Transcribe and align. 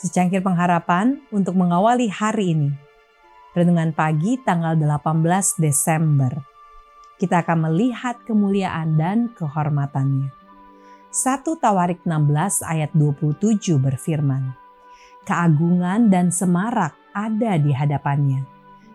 Secangkir 0.00 0.40
pengharapan 0.40 1.20
untuk 1.28 1.60
mengawali 1.60 2.08
hari 2.08 2.56
ini. 2.56 2.72
Renungan 3.52 3.92
pagi 3.92 4.40
tanggal 4.40 4.72
18 4.72 5.60
Desember. 5.60 6.40
Kita 7.20 7.44
akan 7.44 7.68
melihat 7.68 8.16
kemuliaan 8.24 8.96
dan 8.96 9.28
kehormatannya. 9.36 10.32
1 11.12 11.44
Tawarik 11.44 12.00
16 12.08 12.64
ayat 12.64 12.96
27 12.96 13.76
berfirman, 13.76 14.56
Keagungan 15.28 16.08
dan 16.08 16.32
semarak 16.32 16.96
ada 17.12 17.60
di 17.60 17.76
hadapannya. 17.76 18.48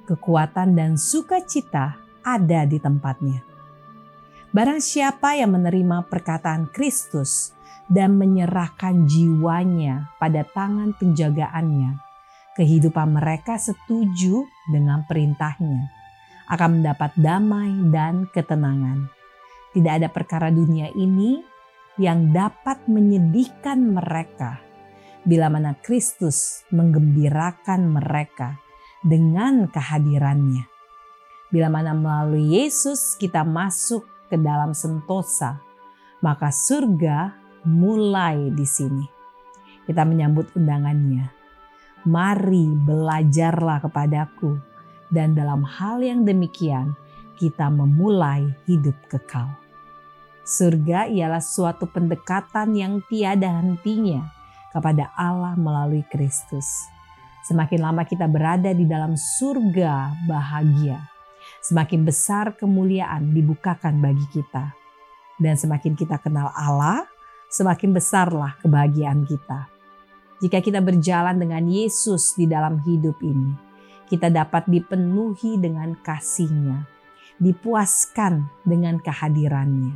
Kekuatan 0.09 0.73
dan 0.73 0.97
sukacita 0.97 2.01
ada 2.25 2.65
di 2.65 2.81
tempatnya. 2.81 3.45
Barang 4.49 4.81
siapa 4.81 5.37
yang 5.37 5.53
menerima 5.53 6.09
perkataan 6.09 6.65
Kristus 6.73 7.54
dan 7.85 8.17
menyerahkan 8.17 9.05
jiwanya 9.05 10.09
pada 10.17 10.41
tangan 10.43 10.97
penjagaannya, 10.97 12.01
kehidupan 12.57 13.13
mereka 13.13 13.61
setuju 13.61 14.45
dengan 14.71 15.05
perintahnya, 15.05 15.91
akan 16.49 16.81
mendapat 16.81 17.11
damai 17.19 17.71
dan 17.93 18.25
ketenangan. 18.33 19.09
Tidak 19.75 19.91
ada 19.91 20.07
perkara 20.09 20.49
dunia 20.49 20.89
ini 20.95 21.43
yang 21.99 22.31
dapat 22.31 22.87
menyedihkan 22.87 23.79
mereka 23.91 24.65
bila 25.25 25.49
mana 25.49 25.73
Kristus 25.81 26.61
menggembirakan 26.69 27.89
mereka 27.89 28.61
dengan 29.01 29.65
kehadirannya. 29.67 30.69
Bila 31.49 31.67
mana 31.69 31.97
melalui 31.97 32.61
Yesus 32.61 33.17
kita 33.17 33.41
masuk 33.41 34.05
ke 34.29 34.37
dalam 34.37 34.77
sentosa, 34.77 35.61
maka 36.21 36.53
surga 36.53 37.44
mulai 37.65 38.53
di 38.53 38.65
sini. 38.65 39.05
Kita 39.85 40.05
menyambut 40.05 40.53
undangannya. 40.57 41.29
Mari 42.05 42.65
belajarlah 42.85 43.81
kepadaku 43.81 44.57
dan 45.09 45.33
dalam 45.33 45.65
hal 45.65 46.01
yang 46.01 46.21
demikian 46.25 46.93
kita 47.37 47.67
memulai 47.69 48.45
hidup 48.65 48.95
kekal. 49.11 49.49
Surga 50.45 51.09
ialah 51.09 51.41
suatu 51.41 51.89
pendekatan 51.89 52.77
yang 52.77 53.01
tiada 53.09 53.49
hentinya 53.49 54.29
kepada 54.69 55.09
Allah 55.17 55.57
melalui 55.57 56.05
Kristus. 56.05 56.85
Semakin 57.45 57.81
lama 57.81 58.05
kita 58.05 58.25
berada 58.29 58.73
di 58.73 58.85
dalam 58.85 59.17
surga 59.17 60.13
bahagia, 60.25 61.01
semakin 61.61 62.05
besar 62.05 62.53
kemuliaan 62.57 63.33
dibukakan 63.33 64.01
bagi 64.01 64.25
kita. 64.33 64.73
Dan 65.35 65.59
semakin 65.59 65.93
kita 65.99 66.21
kenal 66.21 66.49
Allah, 66.55 67.03
semakin 67.49 67.95
besarlah 67.95 68.57
kebahagiaan 68.61 69.23
kita. 69.23 69.69
Jika 70.43 70.59
kita 70.59 70.83
berjalan 70.83 71.39
dengan 71.39 71.63
Yesus 71.63 72.35
di 72.35 72.43
dalam 72.45 72.83
hidup 72.83 73.17
ini, 73.23 73.55
kita 74.05 74.29
dapat 74.29 74.67
dipenuhi 74.67 75.57
dengan 75.57 75.95
kasihnya, 75.97 76.85
dipuaskan 77.39 78.45
dengan 78.67 78.99
kehadirannya. 78.99 79.95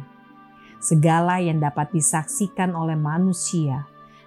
Segala 0.80 1.44
yang 1.44 1.60
dapat 1.60 1.92
disaksikan 1.92 2.72
oleh 2.72 2.96
manusia 2.96 3.84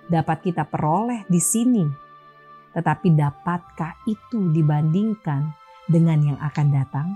dapat 0.07 0.53
kita 0.53 0.69
peroleh 0.69 1.25
di 1.27 1.41
sini. 1.41 1.85
Tetapi 2.77 3.09
dapatkah 3.17 4.05
itu 4.05 4.53
dibandingkan 4.53 5.49
dengan 5.89 6.21
yang 6.21 6.39
akan 6.41 6.69
datang? 6.73 7.09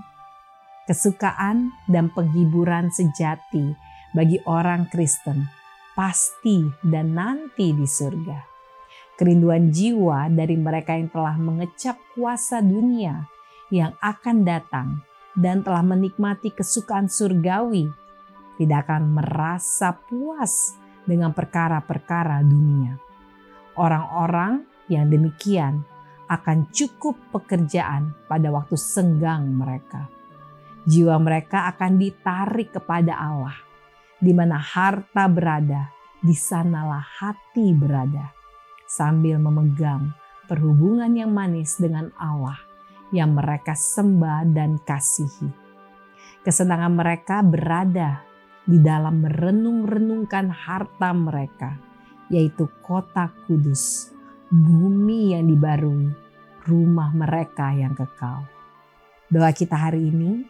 Kesukaan 0.89 1.69
dan 1.85 2.09
penghiburan 2.13 2.89
sejati 2.89 3.77
bagi 4.17 4.41
orang 4.49 4.89
Kristen 4.89 5.56
pasti 5.97 6.61
dan 6.85 7.17
nanti 7.17 7.73
di 7.73 7.89
surga. 7.89 8.37
Kerinduan 9.17 9.73
jiwa 9.73 10.29
dari 10.29 10.53
mereka 10.53 10.93
yang 10.93 11.09
telah 11.09 11.33
mengecap 11.41 11.97
kuasa 12.13 12.61
dunia 12.61 13.25
yang 13.73 13.97
akan 13.97 14.45
datang 14.45 15.01
dan 15.33 15.65
telah 15.65 15.81
menikmati 15.81 16.53
kesukaan 16.53 17.09
surgawi 17.09 17.89
tidak 18.61 18.85
akan 18.85 19.17
merasa 19.17 19.97
puas 19.97 20.77
dengan 21.01 21.33
perkara-perkara 21.33 22.45
dunia. 22.45 22.93
Orang-orang 23.73 24.69
yang 24.93 25.09
demikian 25.09 25.81
akan 26.29 26.69
cukup 26.69 27.17
pekerjaan 27.33 28.13
pada 28.29 28.53
waktu 28.53 28.77
senggang 28.77 29.49
mereka. 29.49 30.05
Jiwa 30.85 31.17
mereka 31.17 31.65
akan 31.73 31.97
ditarik 31.97 32.69
kepada 32.77 33.17
Allah 33.17 33.66
di 34.17 34.33
mana 34.33 34.57
harta 34.57 35.29
berada, 35.29 35.93
di 36.21 36.33
sanalah 36.33 37.03
hati 37.03 37.73
berada. 37.73 38.33
Sambil 38.87 39.37
memegang 39.37 40.15
perhubungan 40.47 41.11
yang 41.11 41.35
manis 41.35 41.75
dengan 41.77 42.09
Allah 42.15 42.57
yang 43.11 43.35
mereka 43.35 43.75
sembah 43.75 44.47
dan 44.51 44.79
kasihi. 44.83 45.51
Kesenangan 46.43 46.95
mereka 46.95 47.43
berada 47.43 48.23
di 48.67 48.79
dalam 48.79 49.23
merenung-renungkan 49.23 50.51
harta 50.51 51.11
mereka, 51.15 51.75
yaitu 52.27 52.67
kota 52.83 53.31
kudus, 53.47 54.11
bumi 54.51 55.35
yang 55.35 55.47
dibarui, 55.47 56.11
rumah 56.67 57.11
mereka 57.15 57.71
yang 57.71 57.95
kekal. 57.95 58.43
Doa 59.27 59.51
kita 59.51 59.75
hari 59.75 60.07
ini, 60.07 60.47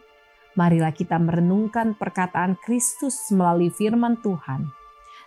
marilah 0.58 0.90
kita 0.90 1.14
merenungkan 1.22 1.94
perkataan 1.94 2.58
Kristus 2.58 3.30
melalui 3.30 3.70
firman 3.70 4.18
Tuhan 4.18 4.66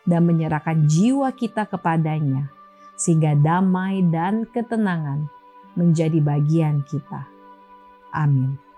dan 0.04 0.28
menyerahkan 0.28 0.92
jiwa 0.92 1.32
kita 1.32 1.72
kepadanya, 1.72 2.52
sehingga 3.00 3.32
damai 3.40 4.04
dan 4.12 4.44
ketenangan 4.44 5.32
menjadi 5.80 6.20
bagian 6.20 6.84
kita. 6.84 7.32
Amin. 8.12 8.71